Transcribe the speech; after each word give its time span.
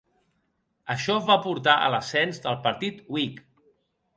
Això 0.93 1.17
va 1.27 1.35
portar 1.43 1.75
a 1.81 1.91
l'ascens 1.97 2.41
del 2.47 2.59
Partit 2.65 3.05
Whig. 3.17 3.41